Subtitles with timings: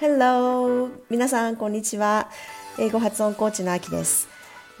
[0.00, 0.88] Hello!
[1.10, 2.30] 皆さん、こんにちは。
[2.78, 4.28] 英語発音コーチのあきです、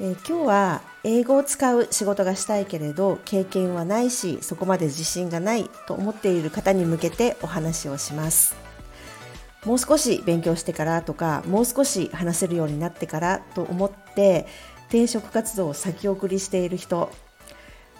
[0.00, 8.56] えー、今日は英語を使う仕事がしたいけれど経験はないしそこまで自信がないと思っている方に向けてお話をします。
[9.66, 14.46] もう少し勉強してからとかもう少し話せるようになってからと思って
[14.88, 17.10] 転職活動を先送りしている人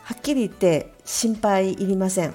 [0.07, 2.35] はっきり言って心配いりません。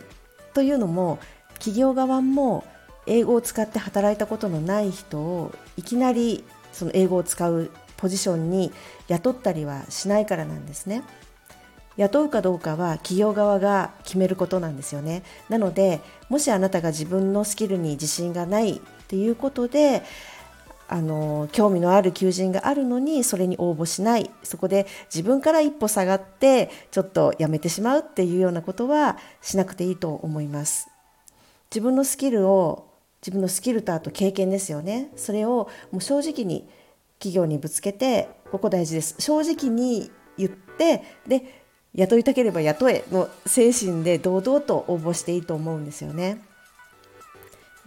[0.53, 1.19] というのも
[1.53, 2.65] 企業側も
[3.07, 6.43] 英語を使って働いたことのない人をいきなり
[6.73, 8.73] その英語を使うポジションに
[9.07, 11.01] 雇ったりはしないからなんですね。
[11.95, 15.23] 雇うかどうかは企業側が決めることなんですよね。
[15.47, 20.03] なのでもしあなたが自分のスキルに自信がないっていうことで
[20.91, 30.89] あの興味のある求人があるのにそれに応募しないそこで自分から一歩下がってちょっとやめてしまうっていうようなことはしなくていいと思います。
[31.73, 36.67] 自分のスキルを自分のスキルとあと経験ですよねそれをもう正直に
[37.19, 46.41] 企業にぶつけてここ大事です正直に言ってで雇いたければ雇えの精神で堂々と応募していいと思うんですよね。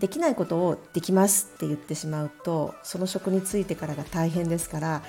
[0.05, 5.03] できないことをできますって言ってしまうとその職に就いてからが大変ですから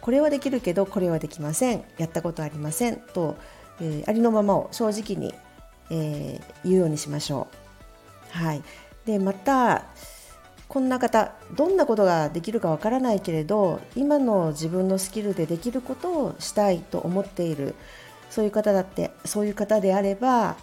[0.00, 3.36] これはできるけどこれはできませんやったことありませんと、
[3.80, 5.32] えー、ありのままを正直に、
[5.88, 7.46] えー、言うようにしましょ
[8.34, 8.36] う。
[8.36, 8.62] はい、
[9.06, 9.84] でまた
[10.66, 17.76] こんな方どんなことができるかわからないけれど今の自分のスキルでできることをしたいと思っている
[18.30, 20.56] そういう方だってそういう方であれば、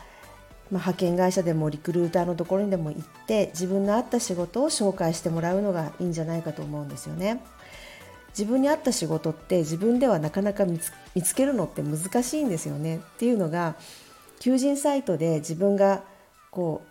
[0.72, 7.42] まあ、派遣会社でもリクルーターのところにでも行って自分の合った仕事を紹介してもらうのがいいんじゃないかと思うんですよね。
[8.30, 13.76] 自分に合った仕事って自分ではなかなか見つけるのって難しいんですよねっていうのが
[14.40, 16.04] 求人サイトで自分が
[16.50, 16.82] こ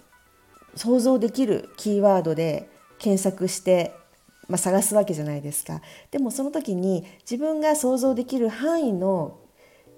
[0.74, 3.94] う想像できるキーワードで検索して、
[4.48, 5.80] まあ、探すわけじゃないですか
[6.10, 9.38] でもその時に自分が想像できる範囲の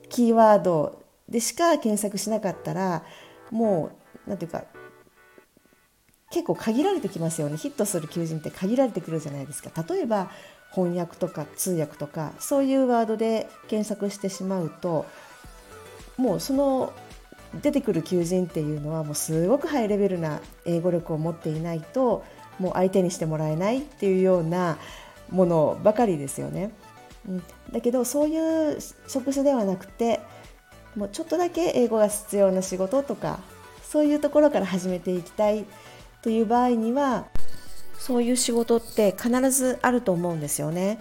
[0.09, 3.05] キーワードでしか検索しなかったら
[3.53, 3.93] も
[4.27, 4.67] う何て言うか
[6.33, 7.59] 結構限られてきますよね。
[7.59, 9.71] ヒットする求人って限られてくるじゃないですか。
[9.89, 10.31] 例えば
[10.75, 15.05] 翻訳とか通訳とかそういうワードで検索してしまうと
[16.17, 16.93] もうその
[17.61, 22.25] 出てくる求人っていうのはもうすごくハイレベルな英語力を持っていないと
[22.59, 24.79] もう相手にしてもらえないっていうような
[25.31, 26.73] ものばかりですよね。
[27.29, 30.21] うん、だけどそういう職種ではなくて
[30.97, 33.41] もうちょっとだけ英語が必要な仕事とか
[33.83, 35.65] そういうところから始めていきたい
[36.23, 37.27] という場合には
[37.99, 40.99] そういう仕事って必ずあると思うんですよね。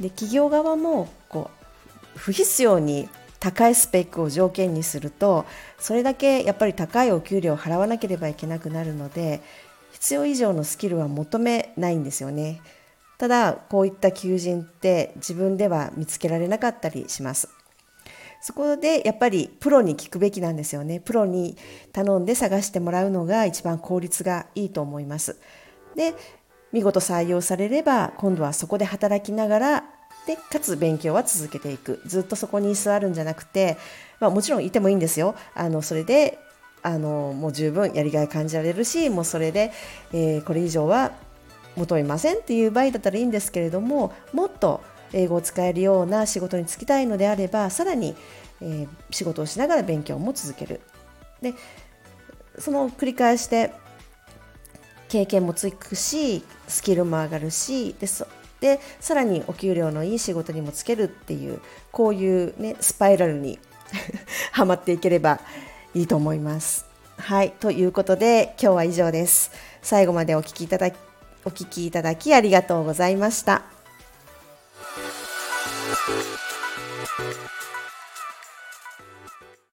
[0.00, 1.50] で企業側もこ
[2.16, 5.44] う不必要に高いスペックを条件にすると
[5.78, 9.42] それだけやっぱり高いお給料を払わなければいけなくなるので
[9.92, 12.60] 必要以上のスキルは求めないんですよね
[13.18, 17.48] ただこういった求人って自分では見つけられなかったりします
[18.42, 20.98] そこでやっぱりプロに聞くべきなんですよね。
[20.98, 21.56] プロに
[21.92, 25.36] 頼んで探してもらうのが一番効率がいいと思います。
[25.94, 26.14] で
[26.72, 29.84] 見事採用されれば今度はそこで働きながら
[30.26, 32.02] でかつ勉強は続けていく。
[32.04, 33.78] ずっとそこに居座るんじゃなくて、
[34.18, 35.36] まあ、もちろんいてもいいんですよ。
[35.54, 36.38] あのそれで
[36.82, 39.70] あのもう十分やりがい感じられるしもうそれで、
[40.12, 41.12] えー、これ以上は
[41.76, 48.14] 求めませんっていう場合だったらいいんですけれどももっと英語を使えるような仕事に就きたいのであればさらに、
[48.60, 50.80] えー、仕事をしながら勉強も続ける
[51.40, 51.54] で
[52.58, 53.72] その繰り返して
[55.08, 58.06] 経験もつくしスキルも上がるしで
[58.60, 63.58] でさらにお給料のいい仕事にもつけるっていうこういう、ね、スパイラルに
[64.52, 65.40] はまっていければ
[65.94, 66.86] いいと思います。
[67.18, 69.50] はいということで今日は以上です。
[69.82, 70.94] 最後までお聞きいただき
[71.44, 73.81] お聞きいただきありがとうございました。
[76.04, 77.81] Thank you.